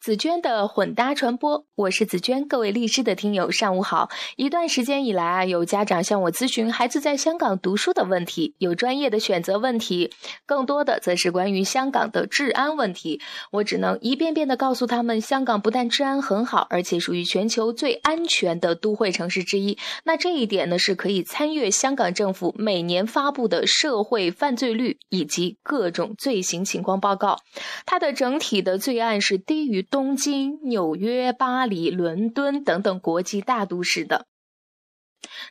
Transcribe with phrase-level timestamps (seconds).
[0.00, 2.46] 紫娟的混搭传播，我是紫娟。
[2.46, 4.08] 各位律师的听友，上午好。
[4.36, 10.12] 一段时间以来啊，有家长向我咨询孩子在香港读书的问题，有专业的选择问题，
[10.46, 13.20] 更多的则是关于香港的治安问题。
[13.50, 19.76] 我只能一遍遍的告诉他们，香港不但治安很好，而且属于全球最安全的都会城市之一。
[20.04, 27.40] 那这一点呢，是可以参阅香港政府每年发布的社会犯罪率以及各种罪行情况报告。
[27.84, 29.84] 它的整体的罪案是低于。
[29.90, 34.26] 东京、纽约、巴黎、伦敦等等国际大都市的，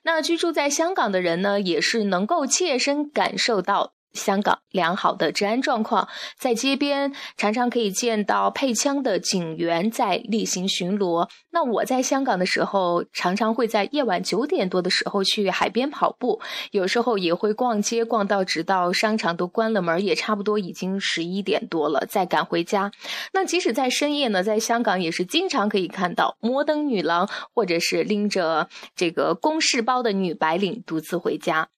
[0.04, 3.94] 那居住在香港的人呢，也是能够切身感受到。
[4.18, 11.30] 香港良好的治安状况，在街边常常可以见到配枪的警员在例行巡逻。
[11.52, 22.92] 那我在香港的时候，常常会在夜晚九点多的时候去海边跑步，有时候也会逛街，逛到直到商场都关了门，也差不多已经十一点多了，再赶回家。
[23.34, 31.70] 那即使在深夜呢，在香港也是经常可以看到摩登女郎，或者是拎着这个公事包的女白领独自回家。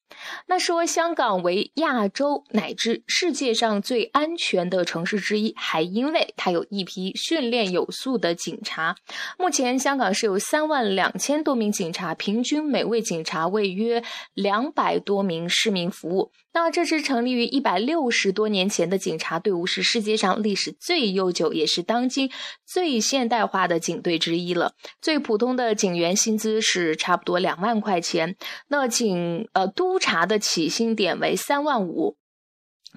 [0.47, 8.95] 那说香港为亚洲乃至世界上最安全的城市之一，还因为它有一批训练有素的警察。
[9.37, 16.31] 目前香港是有三万两千多名警察，平均每位警察为约两百多名市民服务。
[16.61, 22.29] 那这支成立于一百六十多年前的警察队伍，是世界上历史最悠久，也是当今
[22.65, 24.73] 最现代化的警队之一了。
[25.01, 28.35] 最普通的警员薪资是差不多两万块钱，
[28.67, 32.17] 那警呃督察的起薪点为三万五。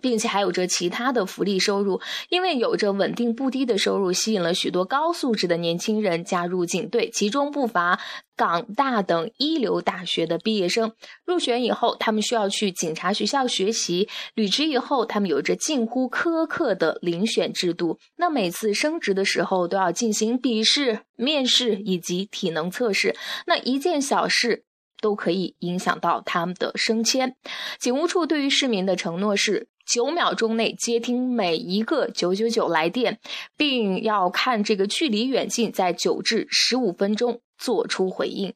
[0.00, 8.00] 并且还有着其他的福利收入，因为有着稳定不低的收入，吸引了许多高素质的年轻人加入警队，其中不乏
[8.36, 10.92] 港大等一流大学的毕业生。
[11.24, 17.98] 入选以后，他们需要去警察学校学习，履职以后，他们有着近乎苛刻的遴选制度。
[18.16, 23.14] 那每次升职的时候，都要进行笔试、面试以及体能测试。
[23.46, 24.64] 那一件小事
[25.02, 27.36] 都可以影响到他们的升迁。
[27.78, 29.68] 警务处对于市民的承诺是。
[29.84, 33.18] 九秒钟内接听每一个九九九来电，
[33.56, 38.54] 并要看这个距离远近，在九至十五分钟做出回应。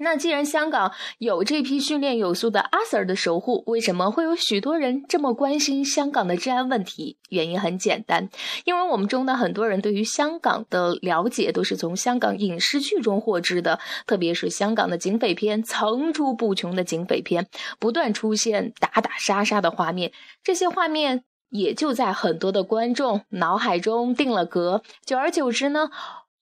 [0.00, 7.18] 那既然香港有这批训练有素的阿 Sir 的守护，为什么会有许多人这么关心香港的治安问题？
[7.30, 8.28] 原因很简单，
[8.64, 17.48] 因为我们中的很多人对于香港的了解都是从香港影视剧中获知的，特别是香港的警匪片，层出不穷的警匪片，
[17.80, 20.12] 不断出现打打杀杀的画面，
[20.44, 25.90] 这些画面也就在很多的观众脑海中定了格，久而久之呢，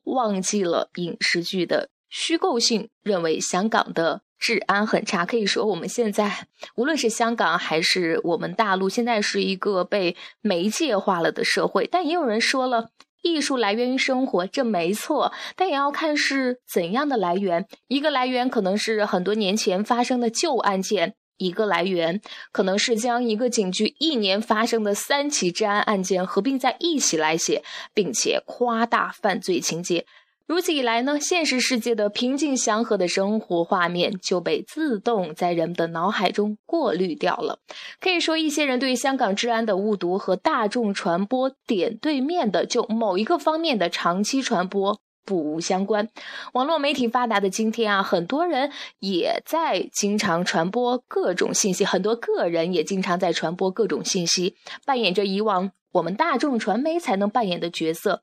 [0.05, 1.89] 忘记了影视剧的。
[2.09, 6.47] 虚构性认为香港的治安很差，可以说我们现在
[6.77, 11.89] 无论是香港还是我们大陆，现在是一个被媒介化了的社会。
[11.91, 12.91] 但也有人说了，
[13.22, 17.66] 艺术来源于生活，这没错，但也要看是怎样的来源。
[17.89, 22.21] 一个来源可能是很多年前发生的旧案件，一个来源
[22.53, 27.65] 可能是将一个警局一年发生的三起治安案件合并在一起来写，
[27.95, 30.06] 并且夸大犯罪情节。
[30.47, 37.59] 如此一来呢，现实世界的平静祥和的生活画面就被自动在人们的脑海中过滤掉了。
[38.01, 46.09] 可以说，一些人对香港治安的误读和大众传播点对面的就某一个方面的长期传播不无相关。
[46.53, 48.71] 网络媒体发达的今天啊，很多人
[49.01, 58.23] 也在经常传播各种信息，很多个人也经常在传播各种信息，扮演着以往我们大众传媒才能扮演的角色。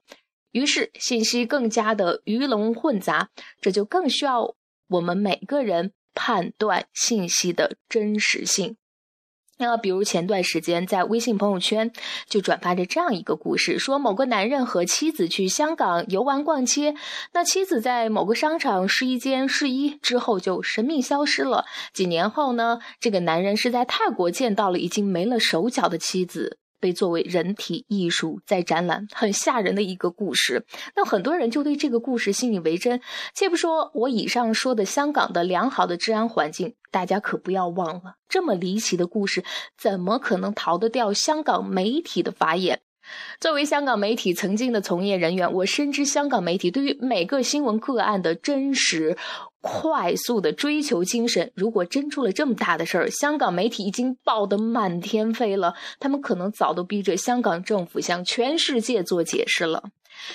[0.54, 4.56] 于是信息更加的鱼龙混杂，这就更需要
[4.88, 8.78] 我们每个人判断信息的真实性。
[9.60, 11.92] 那比如前段时间在微信朋友圈
[12.28, 16.96] 就转发着这样一个故事，说某个男人和妻子去香港游玩逛街，
[17.34, 21.66] 那妻子在某个商场试衣间试衣之后就神秘消失了。
[21.94, 26.58] 几年后呢，这个男人是在泰国见到了已经没了手脚的妻子。
[26.84, 30.66] 被作为人体艺术在展览，很吓人的一个故事。
[30.98, 33.00] 那很多人就对这个故事信以为真。
[33.34, 39.46] 且不说我以上说的香港的良好的治安环境，大家可不要忘了，这么离奇的故事，
[39.78, 42.82] 怎么可能逃得掉香港媒体的法眼？
[43.40, 49.18] 作为香港媒体曾经的从业人员，我深知香港媒体对于每个新闻个案的真实、
[49.64, 51.54] 快速的追求精神。
[51.56, 59.86] 如果真出了这么大的事儿，香港媒体已经报得满天飞了，他们可能早都逼着香港政府向全世界做解释了。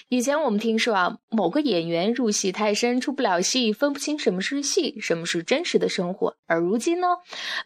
[0.09, 6.35] 以前我们听说啊，某个演员入戏太深，出不了戏，分不清什么是戏，什么是真实的生活。
[6.47, 7.07] 而如今呢，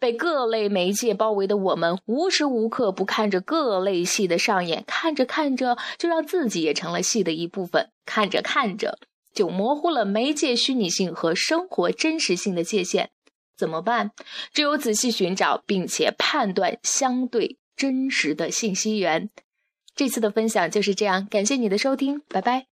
[0.01, 7.89] 被各类媒介包围的我们，无时无刻不看着各类戏的上演，看着看着，就让自己也成了戏的一部分。
[8.05, 8.99] 看着看着，
[9.33, 13.11] 就模糊了媒介虚拟性和生活真实性的界限。
[13.57, 14.11] 怎么办？
[14.53, 19.31] 只有仔细寻找，并且判断相对真实的信息源。
[19.95, 22.72] 这次的分享就是这样，感谢你的收听，拜拜。